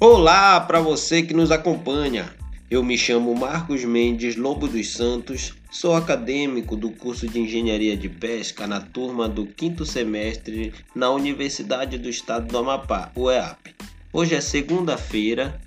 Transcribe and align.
Olá 0.00 0.60
para 0.60 0.78
você 0.78 1.24
que 1.24 1.34
nos 1.34 1.50
acompanha. 1.50 2.32
Eu 2.70 2.84
me 2.84 2.96
chamo 2.96 3.34
Marcos 3.34 3.84
Mendes 3.84 4.36
Lobo 4.36 4.68
dos 4.68 4.92
Santos, 4.92 5.54
sou 5.72 5.96
acadêmico 5.96 6.76
do 6.76 6.92
curso 6.92 7.26
de 7.26 7.40
Engenharia 7.40 7.96
de 7.96 8.08
Pesca 8.08 8.64
na 8.64 8.80
turma 8.80 9.28
do 9.28 9.44
quinto 9.44 9.84
semestre 9.84 10.72
na 10.94 11.10
Universidade 11.10 11.98
do 11.98 12.08
Estado 12.08 12.46
do 12.46 12.58
Amapá, 12.58 13.10
UEAP. 13.16 13.74
Hoje 14.12 14.36
é 14.36 14.40
segunda-feira, 14.40 15.60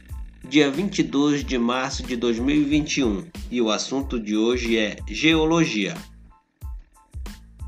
dia 0.48 0.72
22 0.72 1.44
de 1.44 1.58
março 1.58 2.02
de 2.02 2.16
2021, 2.16 3.26
e 3.52 3.62
o 3.62 3.70
assunto 3.70 4.18
de 4.18 4.38
hoje 4.38 4.78
é 4.78 4.96
geologia. 5.10 5.94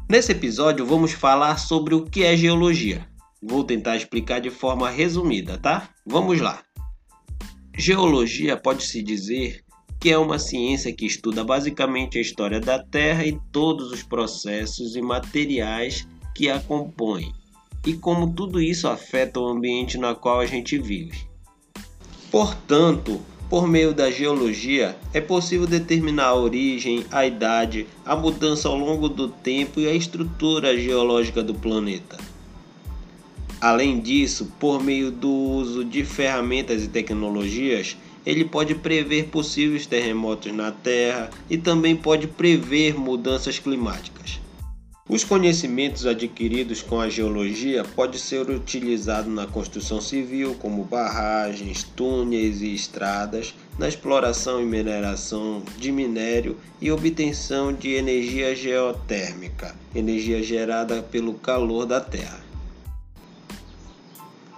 Nesse 0.07 0.31
episódio 0.31 0.85
vamos 0.85 1.11
falar 1.11 1.57
sobre 1.57 1.93
o 1.93 2.05
que 2.05 2.23
é 2.23 2.37
geologia. 2.37 3.05
Vou 3.45 3.61
tentar 3.61 3.97
explicar 3.97 4.39
de 4.39 4.49
forma 4.49 4.89
resumida, 4.89 5.57
tá? 5.57 5.89
Vamos 6.05 6.39
lá. 6.39 6.63
Geologia 7.77 8.55
pode-se 8.55 9.03
dizer 9.03 9.65
que 9.99 10.09
é 10.09 10.17
uma 10.17 10.39
ciência 10.39 10.93
que 10.93 11.05
estuda 11.05 11.43
basicamente 11.43 12.17
a 12.17 12.21
história 12.21 12.61
da 12.61 12.81
Terra 12.81 13.25
e 13.25 13.37
todos 13.51 13.91
os 13.91 14.01
processos 14.01 14.95
e 14.95 15.01
materiais 15.01 16.07
que 16.33 16.49
a 16.49 16.57
compõem, 16.59 17.33
e 17.85 17.93
como 17.93 18.33
tudo 18.33 18.61
isso 18.61 18.87
afeta 18.87 19.41
o 19.41 19.47
ambiente 19.47 19.97
no 19.97 20.15
qual 20.15 20.39
a 20.39 20.45
gente 20.45 20.77
vive. 20.77 21.27
Portanto, 22.31 23.21
por 23.49 23.67
meio 23.67 23.93
da 23.93 24.09
geologia, 24.09 24.97
é 25.13 25.19
possível 25.19 25.67
determinar 25.67 26.27
a 26.27 26.35
origem, 26.35 27.05
a 27.11 27.25
idade, 27.25 27.87
a 28.05 28.15
mudança 28.15 28.69
ao 28.69 28.77
longo 28.77 29.09
do 29.09 29.27
tempo 29.27 29.81
e 29.81 29.87
a 29.87 29.93
estrutura 29.93 30.77
geológica 30.77 31.43
do 31.43 31.53
planeta. 31.53 32.17
Além 33.63 34.01
disso, 34.01 34.51
por 34.59 34.83
meio 34.83 35.09
do 35.09 35.31
uso 35.31 35.85
de 35.85 36.03
ferramentas 36.03 36.83
e 36.83 36.89
tecnologias, 36.89 37.95
ele 38.25 38.43
pode 38.43 38.75
prever 38.75 39.27
possíveis 39.27 39.85
terremotos 39.85 40.53
na 40.53 40.69
Terra 40.69 41.29
e 41.49 41.57
também 41.57 41.95
pode 41.95 42.27
prever 42.27 42.99
mudanças 42.99 43.59
climáticas. 43.59 44.41
Os 45.07 45.23
conhecimentos 45.23 46.05
adquiridos 46.05 46.81
com 46.81 46.99
a 46.99 47.07
geologia 47.07 47.85
podem 47.85 48.19
ser 48.19 48.49
utilizados 48.49 49.33
na 49.33 49.47
construção 49.47 50.01
civil, 50.01 50.55
como 50.55 50.83
barragens, 50.83 51.83
túneis 51.83 52.61
e 52.61 52.75
estradas, 52.75 53.53
na 53.79 53.87
exploração 53.87 54.61
e 54.61 54.65
mineração 54.65 55.63
de 55.77 55.89
minério 55.89 56.57
e 56.81 56.91
obtenção 56.91 57.71
de 57.71 57.93
energia 57.93 58.53
geotérmica, 58.53 59.73
energia 59.95 60.43
gerada 60.43 61.01
pelo 61.01 61.35
calor 61.35 61.85
da 61.85 62.01
Terra. 62.01 62.43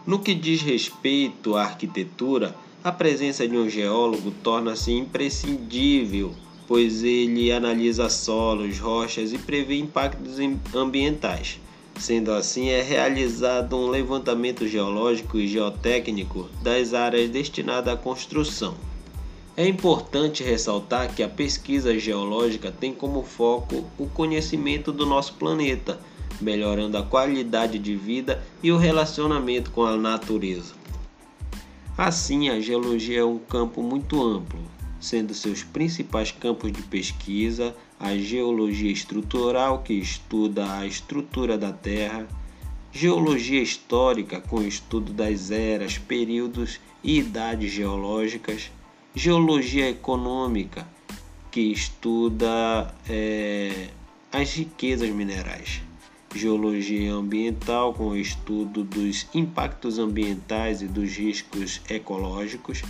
No 0.07 0.19
que 0.19 0.35
diz 0.35 0.61
respeito 0.61 1.55
à 1.55 1.63
arquitetura, 1.63 2.55
a 2.83 2.91
presença 2.91 3.47
de 3.47 3.57
um 3.57 3.67
geólogo 3.67 4.29
torna-se 4.43 4.91
imprescindível, 4.91 6.31
pois 6.67 7.03
ele 7.03 7.51
analisa 7.51 8.07
solos, 8.07 8.77
rochas 8.77 9.33
e 9.33 9.39
prevê 9.39 9.79
impactos 9.79 10.37
ambientais. 10.75 11.59
Sendo 11.99 12.33
assim, 12.33 12.69
é 12.69 12.83
realizado 12.83 13.75
um 13.75 13.87
levantamento 13.87 14.67
geológico 14.67 15.39
e 15.39 15.47
geotécnico 15.47 16.49
das 16.61 16.93
áreas 16.93 17.31
destinadas 17.31 17.95
à 17.95 17.97
construção. 17.97 18.75
É 19.57 19.67
importante 19.67 20.43
ressaltar 20.43 21.15
que 21.15 21.23
a 21.23 21.29
pesquisa 21.29 21.97
geológica 21.97 22.71
tem 22.71 22.93
como 22.93 23.23
foco 23.23 23.85
o 23.97 24.05
conhecimento 24.05 24.91
do 24.91 25.05
nosso 25.05 25.33
planeta 25.33 25.99
melhorando 26.41 26.97
a 26.97 27.03
qualidade 27.03 27.79
de 27.79 27.95
vida 27.95 28.43
e 28.61 28.71
o 28.71 28.77
relacionamento 28.77 29.71
com 29.71 29.83
a 29.83 29.97
natureza. 29.97 30.73
Assim, 31.97 32.49
a 32.49 32.59
geologia 32.59 33.21
é 33.21 33.25
um 33.25 33.39
campo 33.39 33.81
muito 33.81 34.21
amplo, 34.21 34.59
sendo 34.99 35.33
seus 35.33 35.63
principais 35.63 36.31
campos 36.31 36.71
de 36.71 36.81
pesquisa 36.81 37.73
a 37.97 38.17
geologia 38.17 38.91
estrutural, 38.91 39.81
que 39.81 39.93
estuda 39.93 40.79
a 40.79 40.85
estrutura 40.85 41.57
da 41.57 41.71
Terra, 41.71 42.27
geologia 42.91 43.61
histórica, 43.61 44.41
com 44.41 44.61
estudo 44.61 45.13
das 45.13 45.51
eras, 45.51 45.97
períodos 45.97 46.79
e 47.01 47.19
idades 47.19 47.71
geológicas, 47.71 48.69
geologia 49.13 49.89
econômica, 49.89 50.85
que 51.49 51.71
estuda 51.71 52.93
é, 53.07 53.87
as 54.33 54.53
riquezas 54.53 55.09
minerais 55.09 55.81
geologia 56.35 57.13
ambiental, 57.13 57.93
com 57.93 58.09
o 58.09 58.17
estudo 58.17 58.83
dos 58.83 59.25
impactos 59.33 59.97
ambientais 59.97 60.81
e 60.81 60.87
dos 60.87 61.15
riscos 61.15 61.81
ecológicos, 61.89 62.83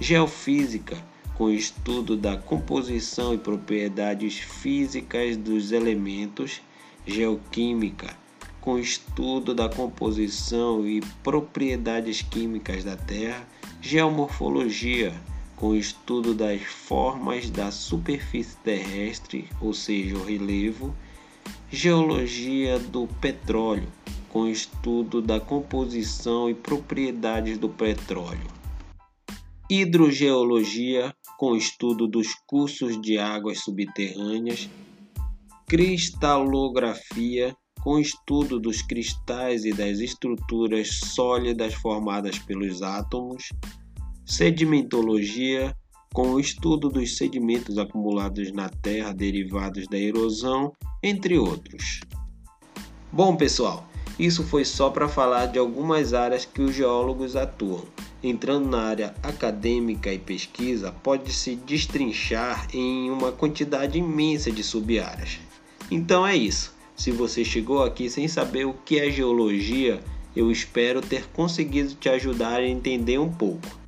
geofísica, 0.00 0.96
com 1.34 1.44
o 1.44 1.52
estudo 1.52 2.16
da 2.16 2.36
composição 2.38 3.34
e 3.34 3.38
propriedades 3.38 4.38
físicas 4.38 5.36
dos 5.36 5.72
elementos, 5.72 6.62
geoquímica, 7.06 8.16
com 8.60 8.74
o 8.74 8.78
estudo 8.78 9.54
da 9.54 9.68
composição 9.68 10.86
e 10.86 11.02
propriedades 11.22 12.22
químicas 12.22 12.82
da 12.82 12.96
Terra, 12.96 13.46
geomorfologia, 13.80 15.14
com 15.56 15.68
o 15.68 15.76
estudo 15.76 16.34
das 16.34 16.62
formas 16.62 17.50
da 17.50 17.70
superfície 17.70 18.56
terrestre, 18.64 19.48
ou 19.60 19.74
seja, 19.74 20.16
o 20.16 20.24
relevo, 20.24 20.94
Geologia 21.72 22.80
do 22.80 23.06
petróleo, 23.20 23.86
com 24.28 24.48
estudo 24.48 25.22
da 25.22 25.38
composição 25.38 26.50
e 26.50 26.54
propriedades 26.54 27.58
do 27.58 27.68
petróleo. 27.68 28.48
Hidrogeologia, 29.70 31.14
com 31.38 31.54
estudo 31.54 32.08
dos 32.08 32.34
cursos 32.44 33.00
de 33.00 33.18
águas 33.18 33.60
subterrâneas. 33.60 34.68
Cristalografia, 35.68 37.56
com 37.84 38.00
estudo 38.00 38.58
dos 38.58 38.82
cristais 38.82 39.64
e 39.64 39.72
das 39.72 40.00
estruturas 40.00 40.88
sólidas 41.14 41.72
formadas 41.74 42.36
pelos 42.36 42.82
átomos. 42.82 43.48
Sedimentologia, 44.26 45.72
com 46.12 46.32
o 46.32 46.40
estudo 46.40 46.88
dos 46.88 47.16
sedimentos 47.16 47.78
acumulados 47.78 48.52
na 48.52 48.68
Terra 48.68 49.12
derivados 49.12 49.86
da 49.86 49.96
erosão, 49.96 50.72
entre 51.02 51.38
outros. 51.38 52.00
Bom, 53.12 53.36
pessoal, 53.36 53.88
isso 54.18 54.42
foi 54.44 54.64
só 54.64 54.90
para 54.90 55.08
falar 55.08 55.46
de 55.46 55.58
algumas 55.58 56.12
áreas 56.12 56.44
que 56.44 56.60
os 56.60 56.74
geólogos 56.74 57.36
atuam. 57.36 57.84
Entrando 58.22 58.68
na 58.68 58.82
área 58.82 59.14
acadêmica 59.22 60.12
e 60.12 60.18
pesquisa, 60.18 60.92
pode-se 60.92 61.56
destrinchar 61.56 62.68
em 62.74 63.10
uma 63.10 63.32
quantidade 63.32 63.96
imensa 63.96 64.50
de 64.52 64.62
sub-áreas. 64.62 65.38
Então 65.90 66.26
é 66.26 66.36
isso. 66.36 66.74
Se 66.94 67.10
você 67.10 67.42
chegou 67.44 67.82
aqui 67.82 68.10
sem 68.10 68.28
saber 68.28 68.66
o 68.66 68.74
que 68.74 68.98
é 68.98 69.10
geologia, 69.10 70.00
eu 70.36 70.50
espero 70.50 71.00
ter 71.00 71.26
conseguido 71.28 71.94
te 71.94 72.10
ajudar 72.10 72.56
a 72.56 72.68
entender 72.68 73.18
um 73.18 73.32
pouco. 73.32 73.79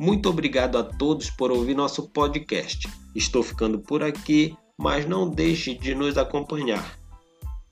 Muito 0.00 0.30
obrigado 0.30 0.78
a 0.78 0.82
todos 0.82 1.28
por 1.28 1.52
ouvir 1.52 1.76
nosso 1.76 2.08
podcast. 2.08 2.88
Estou 3.14 3.42
ficando 3.42 3.78
por 3.80 4.02
aqui, 4.02 4.56
mas 4.78 5.04
não 5.04 5.28
deixe 5.28 5.74
de 5.74 5.94
nos 5.94 6.16
acompanhar. 6.16 6.98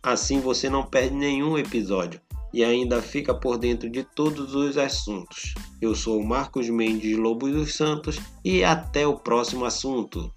Assim 0.03 0.39
você 0.39 0.69
não 0.69 0.85
perde 0.85 1.15
nenhum 1.15 1.57
episódio 1.57 2.21
e 2.53 2.63
ainda 2.63 3.01
fica 3.01 3.35
por 3.35 3.57
dentro 3.57 3.89
de 3.89 4.05
todos 4.05 4.55
os 4.55 4.77
assuntos. 4.77 5.55
Eu 5.81 5.95
sou 5.95 6.23
Marcos 6.23 6.69
Mendes 6.69 7.17
Lobo 7.17 7.49
dos 7.49 7.75
Santos 7.75 8.21
e 8.45 8.63
até 8.63 9.07
o 9.07 9.17
próximo 9.17 9.65
assunto. 9.65 10.31